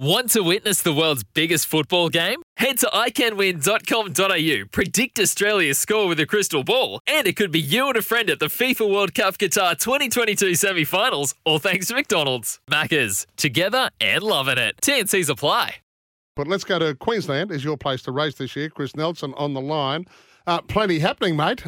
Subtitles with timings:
[0.00, 2.40] Want to witness the world's biggest football game?
[2.56, 7.88] Head to iCanWin.com.au, predict Australia's score with a crystal ball, and it could be you
[7.88, 11.94] and a friend at the FIFA World Cup Qatar 2022 semi finals, all thanks to
[11.94, 12.60] McDonald's.
[12.70, 14.76] Maccas, together and loving it.
[14.80, 15.78] TNC's apply.
[16.36, 18.70] But let's go to Queensland, is your place to race this year.
[18.70, 20.06] Chris Nelson on the line.
[20.46, 21.64] Uh, plenty happening, mate.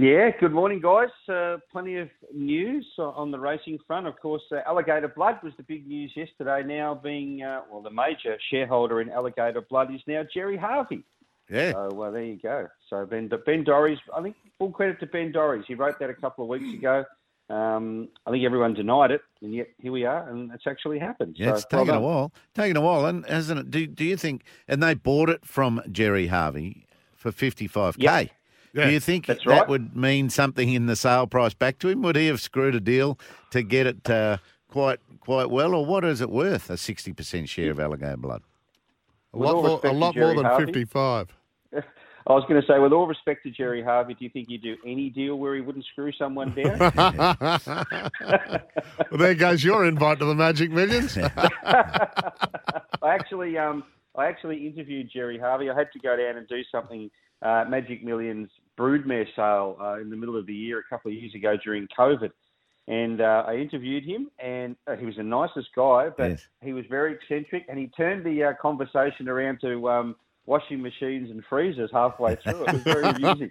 [0.00, 1.10] Yeah, good morning, guys.
[1.28, 4.06] Uh, plenty of news on the racing front.
[4.06, 6.62] Of course, uh, Alligator Blood was the big news yesterday.
[6.62, 11.04] Now being, uh, well, the major shareholder in Alligator Blood is now Gerry Harvey.
[11.50, 11.72] Yeah.
[11.72, 12.68] So, well, there you go.
[12.88, 15.66] So, Ben, Ben Dorries, I think full credit to Ben Dorries.
[15.66, 17.04] He wrote that a couple of weeks ago.
[17.50, 21.36] Um, I think everyone denied it, and yet here we are, and it's actually happened.
[21.38, 22.32] Yeah, so, it's taken a while.
[22.54, 23.70] Taken a while, and hasn't it?
[23.70, 24.44] Do, do you think?
[24.66, 28.04] And they bought it from Gerry Harvey for fifty five k.
[28.04, 28.30] Yep.
[28.72, 29.68] Yeah, Do you think that's that right.
[29.68, 32.02] would mean something in the sale price back to him?
[32.02, 33.18] Would he have screwed a deal
[33.50, 36.70] to get it uh, quite quite well, or what is it worth?
[36.70, 38.42] A sixty percent share of Alligator Blood.
[39.32, 40.66] A With lot more, a lot more than Harvey.
[40.66, 41.28] 55.
[42.26, 44.62] I was going to say, with all respect to Gerry Harvey, do you think he'd
[44.62, 46.78] do any deal where he wouldn't screw someone down?
[48.20, 48.60] well,
[49.12, 51.16] there goes your invite to the Magic Millions.
[51.64, 52.30] I
[53.02, 53.84] actually, um,
[54.16, 55.70] I actually interviewed Gerry Harvey.
[55.70, 57.10] I had to go down and do something,
[57.42, 61.16] uh, Magic Millions broodmare sale uh, in the middle of the year a couple of
[61.16, 62.30] years ago during COVID.
[62.88, 66.46] And uh, I interviewed him, and uh, he was the nicest guy, but Yes.
[66.62, 70.16] he was very eccentric, and he turned the uh, conversation around to um,
[70.46, 72.64] washing machines and freezers halfway through.
[72.64, 73.50] It was very amusing.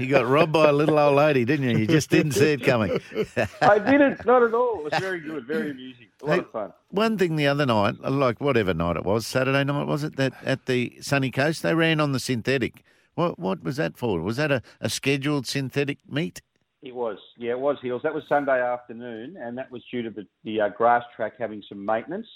[0.00, 1.76] You got robbed by a little old lady, didn't you?
[1.78, 2.98] You just didn't see it coming.
[3.60, 4.78] I didn't, not at all.
[4.80, 6.72] It was very good, very amusing, a lot Hey, of fun.
[6.90, 10.16] One thing the other night, like whatever night it was, Saturday night was it?
[10.16, 12.82] That at the sunny coast they ran on the synthetic.
[13.14, 14.20] What what was that for?
[14.20, 16.42] Was that a, a scheduled synthetic meet?
[16.82, 18.02] It was, yeah, it was Hills.
[18.04, 21.62] That was Sunday afternoon, and that was due to the, the uh, grass track having
[21.66, 22.26] some maintenance,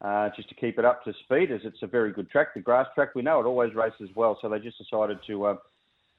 [0.00, 2.54] uh, just to keep it up to speed, as it's a very good track.
[2.54, 5.56] The grass track, we know it always races well, so they just decided to uh,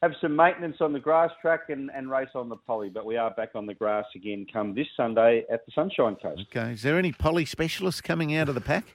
[0.04, 2.90] have some maintenance on the grass track and, and race on the poly.
[2.90, 6.44] But we are back on the grass again come this Sunday at the Sunshine Coast.
[6.56, 8.86] Okay, is there any poly specialists coming out of the pack?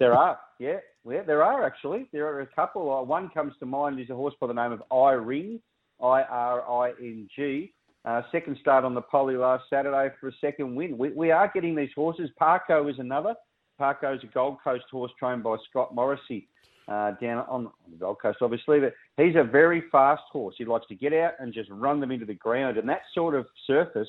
[0.00, 0.78] There are, yeah,
[1.08, 2.08] yeah, there are actually.
[2.12, 2.92] There are a couple.
[2.92, 5.60] Uh, one comes to mind is a horse by the name of I Ring,
[6.00, 7.72] I R I N G.
[8.04, 10.98] Uh, second start on the poly last Saturday for a second win.
[10.98, 12.28] We, we are getting these horses.
[12.38, 13.34] Parco is another.
[13.80, 16.46] Parco's a Gold Coast horse trained by Scott Morrissey
[16.86, 18.80] uh, down on the Gold Coast, obviously.
[18.80, 20.54] But he's a very fast horse.
[20.58, 22.76] He likes to get out and just run them into the ground.
[22.76, 24.08] And that sort of surface,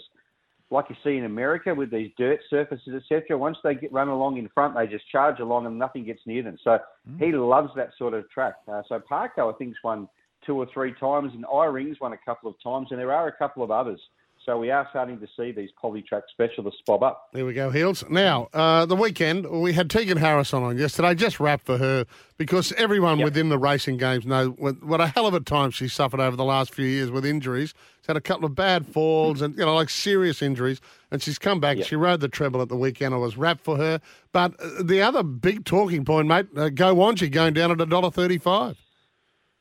[0.72, 3.38] like you see in America with these dirt surfaces, etc.
[3.38, 6.44] Once they get run along in front, they just charge along and nothing gets near
[6.44, 6.58] them.
[6.64, 6.80] So
[7.20, 8.56] he loves that sort of track.
[8.68, 10.08] Uh, so Parko, I think's won
[10.46, 13.32] two or three times, and I-Ring's won a couple of times, and there are a
[13.32, 14.00] couple of others.
[14.46, 17.30] So we are starting to see these polytrack specialists bob up.
[17.34, 18.04] There we go, Heels.
[18.12, 21.16] Now, uh, the weekend, we had Tegan Harrison on yesterday.
[21.16, 22.06] Just wrap for her
[22.38, 23.26] because everyone Yep.
[23.26, 26.36] within the racing games know what, what a hell of a time she's suffered over
[26.36, 27.74] the last few years with injuries.
[28.02, 30.80] She's had a couple of bad falls and, you know, like serious injuries.
[31.10, 31.78] And she's come back.
[31.78, 31.88] Yep.
[31.88, 33.16] She rode the treble at the weekend.
[33.16, 34.00] I was wrapped for her.
[34.32, 38.76] But uh, the other big talking point, mate, uh, Go Wanji going down at $1.35.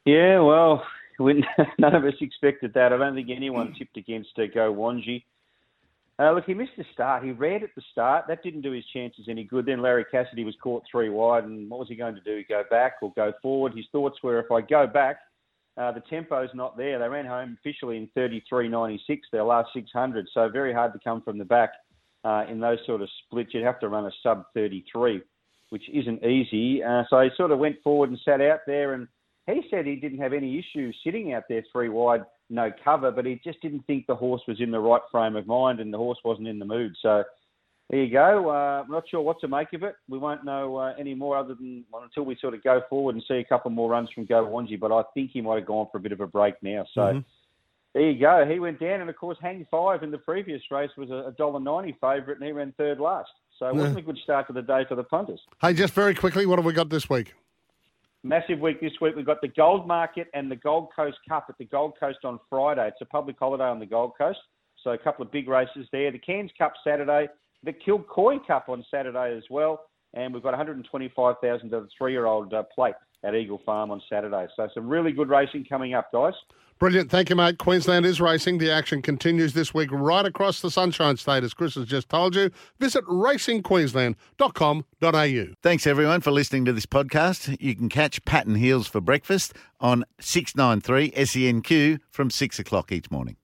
[0.04, 0.84] Yeah, well,
[1.18, 1.44] we,
[1.78, 2.92] none of us expected that.
[2.92, 5.24] I don't think anyone tipped against uh, Go Wanji.
[6.18, 7.24] Uh, look, he missed the start.
[7.24, 8.26] He ran at the start.
[8.28, 9.66] That didn't do his chances any good.
[9.66, 12.44] Then Larry Cassidy was caught three wide, and what was he going to do?
[12.48, 13.74] Go back or go forward?
[13.74, 15.18] His thoughts were, if I go back,
[15.76, 17.00] uh, the tempo's not there.
[17.00, 19.00] They ran home officially in 33.96,
[19.32, 21.72] their last 600, so very hard to come from the back
[22.24, 23.52] uh, in those sort of splits.
[23.52, 25.20] You'd have to run a sub 33,
[25.70, 26.80] which isn't easy.
[26.80, 29.08] Uh, so he sort of went forward and sat out there, and
[29.46, 33.26] he said he didn't have any issues sitting out there three wide, no cover, but
[33.26, 35.98] he just didn't think the horse was in the right frame of mind and the
[35.98, 36.94] horse wasn't in the mood.
[37.02, 37.24] So
[37.90, 38.48] there you go.
[38.48, 39.96] Uh, I'm not sure what to make of it.
[40.08, 43.14] We won't know uh, any more other than well, until we sort of go forward
[43.14, 44.80] and see a couple more runs from Go Wanji.
[44.80, 46.86] But I think he might have gone for a bit of a break now.
[46.94, 47.22] So
[47.92, 48.46] there you go.
[48.50, 51.60] He went down, and of course, Hang Five in the previous race was a dollar
[51.60, 53.30] ninety favourite, and he ran third last.
[53.58, 55.40] So it wasn't a good start to the day for the punters.
[55.60, 57.34] Hey, just very quickly, what have we got this week?
[58.26, 59.14] Massive week this week.
[59.14, 62.40] We've got the Gold Market and the Gold Coast Cup at the Gold Coast on
[62.48, 62.88] Friday.
[62.88, 64.38] It's a public holiday on the Gold Coast,
[64.82, 66.10] so a couple of big races there.
[66.10, 67.28] The Cairns Cup Saturday,
[67.64, 69.82] the Kilcoy Cup on Saturday as well,
[70.14, 72.94] and we've got 125,000 to the three-year-old uh, plate
[73.24, 74.46] at Eagle Farm on Saturday.
[74.56, 76.34] So some really good racing coming up, guys.
[76.78, 77.10] Brilliant.
[77.10, 77.56] Thank you, mate.
[77.58, 78.58] Queensland is racing.
[78.58, 82.34] The action continues this week right across the Sunshine State, as Chris has just told
[82.34, 82.50] you.
[82.80, 85.54] Visit racingqueensland.com.au.
[85.62, 87.56] Thanks, everyone, for listening to this podcast.
[87.60, 93.08] You can catch Pat and Heels for breakfast on 693 SENQ from 6 o'clock each
[93.10, 93.36] morning.